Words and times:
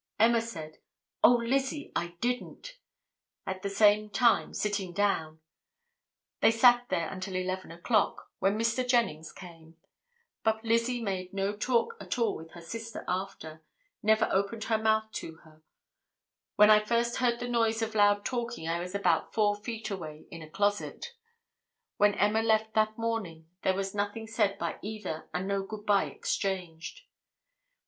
Emma 0.19 0.41
said: 0.41 0.79
'Oh, 1.23 1.35
Lizzie, 1.35 1.91
I 1.95 2.15
didn't;' 2.21 2.79
at 3.45 3.61
the 3.61 3.69
same 3.69 4.09
time 4.09 4.51
sitting 4.51 4.93
down; 4.93 5.41
they 6.39 6.49
sat 6.49 6.87
there 6.89 7.07
until 7.09 7.35
11 7.35 7.69
o'clock, 7.69 8.31
when 8.39 8.57
Mr. 8.57 8.83
Jennings 8.87 9.31
came, 9.31 9.77
but 10.43 10.65
Lizzie 10.65 11.03
made 11.03 11.33
no 11.33 11.55
talk 11.55 11.97
at 12.01 12.17
all 12.17 12.35
with 12.35 12.49
her 12.53 12.61
sister 12.63 13.05
after; 13.07 13.61
never 14.01 14.27
opened 14.31 14.63
her 14.63 14.79
mouth 14.79 15.11
to 15.11 15.35
her; 15.43 15.61
when 16.55 16.71
I 16.71 16.79
first 16.83 17.17
heard 17.17 17.39
the 17.39 17.47
noise 17.47 17.83
of 17.83 17.93
loud 17.93 18.25
talking 18.25 18.67
I 18.67 18.79
was 18.79 18.95
about 18.95 19.35
four 19.35 19.55
feet 19.55 19.91
away, 19.91 20.25
in 20.31 20.41
a 20.41 20.49
closet; 20.49 21.13
when 21.97 22.15
Emma 22.15 22.41
left 22.41 22.73
that 22.73 22.97
morning 22.97 23.47
there 23.61 23.75
was 23.75 23.93
nothing 23.93 24.25
said 24.25 24.57
by 24.57 24.79
either 24.81 25.29
and 25.31 25.47
no 25.47 25.61
'good 25.61 25.85
bye' 25.85 26.05
exchanged." 26.05 27.01